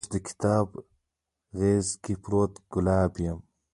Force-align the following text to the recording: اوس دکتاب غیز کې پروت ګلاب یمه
اوس 0.05 0.11
دکتاب 0.15 0.67
غیز 1.57 1.87
کې 2.03 2.13
پروت 2.23 2.53
ګلاب 2.71 3.13
یمه 3.23 3.43